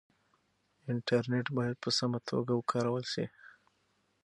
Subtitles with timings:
[0.91, 3.25] انټرنټ بايد په سمه توګه وکارول شي.